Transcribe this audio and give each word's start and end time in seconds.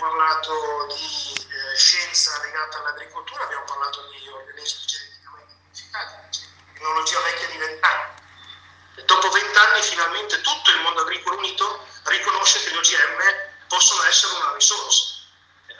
parlato 0.00 0.86
di 0.96 1.34
eh, 1.36 1.76
scienza 1.76 2.40
legata 2.40 2.78
all'agricoltura, 2.78 3.44
abbiamo 3.44 3.64
parlato 3.64 4.08
di 4.08 4.26
organismi 4.28 4.86
geneticamente 4.86 5.52
modificati, 5.60 6.48
tecnologia 6.72 7.20
vecchia 7.20 7.48
di 7.48 7.58
vent'anni. 7.58 8.08
Dopo 9.04 9.28
vent'anni 9.28 9.82
finalmente 9.82 10.40
tutto 10.40 10.70
il 10.70 10.80
mondo 10.80 11.02
agricolo 11.02 11.36
unito 11.36 11.86
riconosce 12.04 12.64
che 12.64 12.70
gli 12.72 12.76
OGM 12.76 13.68
possono 13.68 14.02
essere 14.04 14.34
una 14.36 14.54
risorsa. 14.54 15.18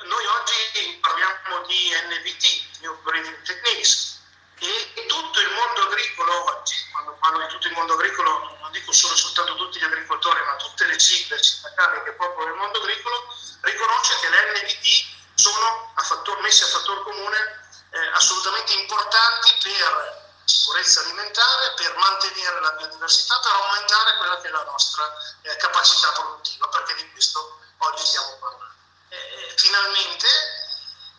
Noi 0.02 0.26
oggi 0.26 0.98
parliamo 1.00 1.62
di 1.66 1.90
NBT, 2.08 2.80
New 2.80 3.00
Breeding 3.02 3.42
Techniques, 3.42 4.20
e 4.58 5.06
tutto 5.06 5.40
il 5.40 5.50
mondo 5.52 5.82
agricolo 5.82 6.58
oggi, 6.58 6.74
quando 6.92 7.16
parlo 7.20 7.40
di 7.40 7.48
tutto 7.48 7.68
il 7.68 7.72
mondo 7.72 7.94
agricolo 7.94 8.58
non 8.60 8.70
dico 8.72 8.92
solo 8.92 9.16
soltanto 9.16 9.56
tutti 9.56 9.78
gli 9.78 9.84
agricoltori, 9.84 10.44
ma 10.44 10.56
tutte 10.56 10.84
le 10.84 10.98
sigle 10.98 11.42
sindacali 11.42 12.02
che 12.04 12.12
popolano 12.12 12.52
il 12.52 12.60
mondo 12.60 12.78
agricolo, 12.78 13.29
riconosce 13.60 14.18
che 14.20 14.28
le 14.28 14.52
NBT 14.52 15.18
sono 15.34 15.92
a 15.94 16.02
fattor, 16.02 16.40
messe 16.40 16.64
a 16.64 16.68
fattor 16.68 17.02
comune 17.02 17.68
eh, 17.90 18.06
assolutamente 18.14 18.72
importanti 18.74 19.54
per 19.62 20.18
sicurezza 20.44 21.00
alimentare, 21.00 21.72
per 21.76 21.96
mantenere 21.96 22.60
la 22.60 22.70
biodiversità, 22.72 23.38
per 23.40 23.52
aumentare 23.52 24.16
quella 24.16 24.40
che 24.40 24.48
è 24.48 24.50
la 24.50 24.64
nostra 24.64 25.12
eh, 25.42 25.56
capacità 25.56 26.10
produttiva, 26.12 26.68
perché 26.68 26.94
di 26.94 27.10
questo 27.12 27.58
oggi 27.78 28.04
stiamo 28.04 28.36
parlando. 28.38 28.74
Eh, 29.08 29.54
finalmente, 29.56 30.26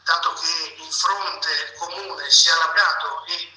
dato 0.03 0.33
che 0.33 0.75
il 0.77 0.93
fronte 0.93 1.73
comune 1.77 2.29
si 2.29 2.47
è 2.47 2.51
allargato 2.51 3.25
e 3.25 3.50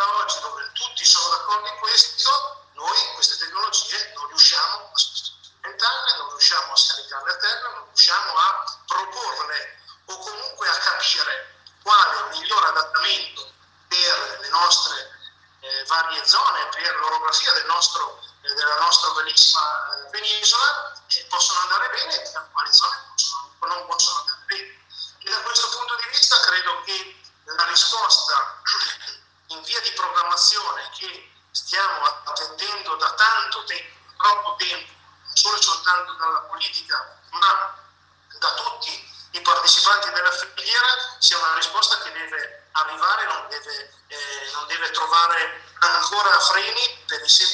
ancora 0.00 0.24
oggi, 0.24 0.40
dove 0.40 0.70
tutti 0.72 1.04
sono 1.04 1.28
d'accordo 1.36 1.68
in 1.68 1.78
questo, 1.78 2.66
noi 2.72 2.98
queste 3.14 3.36
tecnologie 3.36 4.12
non 4.14 4.28
riusciamo 4.28 4.90
a 4.92 4.98
sperimentarle, 4.98 6.16
non 6.16 6.28
riusciamo 6.30 6.72
a 6.72 6.76
scaricarle 6.76 7.30
a 7.30 7.36
terra, 7.36 7.68
non 7.74 7.84
riusciamo 7.86 8.36
a 8.36 8.78
proporle 8.86 9.78
o 10.06 10.18
comunque 10.18 10.68
a 10.68 10.78
capire 10.78 11.54
quale 11.82 12.30
miglior 12.30 12.64
adattamento 12.64 13.52
per 13.88 14.38
le 14.40 14.48
nostre 14.48 15.18
eh, 15.60 15.84
varie 15.84 16.24
zone, 16.26 16.66
per 16.68 16.96
l'orografia 16.96 17.52
del 17.52 17.66
nostro, 17.66 18.22
eh, 18.42 18.54
della 18.54 18.78
nostra 18.80 19.10
bellissima 19.10 20.06
eh, 20.06 20.08
penisola, 20.08 20.98
che 21.08 21.26
possono 21.28 21.60
andare 21.60 21.90
bene 21.90 22.22
e 22.22 22.30
da 22.30 22.40
quali 22.52 22.72
zone 22.72 22.96
possono, 23.14 23.54
non 23.60 23.86
possono 23.86 24.20
andare 24.20 24.40
bene. 24.46 24.78
E 25.18 25.30
da 25.30 25.42
questo 25.42 25.68
punto 25.68 25.96
di 25.96 26.08
vista 26.08 26.40
credo 26.40 26.82
che 26.84 27.20
la 27.44 27.64
risposta 27.64 28.39
troppo 34.20 34.54
tempo, 34.56 34.92
solo 35.32 35.56
e 35.56 35.62
soltanto 35.62 36.12
dalla 36.14 36.40
politica, 36.40 37.18
ma 37.30 37.74
da 38.38 38.54
tutti 38.54 39.08
i 39.32 39.40
partecipanti 39.40 40.10
della 40.10 40.30
filiera, 40.30 41.16
sia 41.18 41.38
una 41.38 41.54
risposta 41.54 41.98
che 42.02 42.12
deve 42.12 42.68
arrivare, 42.72 43.24
non 43.24 43.46
deve, 43.48 43.92
eh, 44.08 44.50
non 44.52 44.66
deve 44.66 44.90
trovare 44.90 45.62
ancora 45.78 46.38
freni 46.40 47.04
per 47.06 47.20
il 47.22 47.28
semplice 47.28 47.49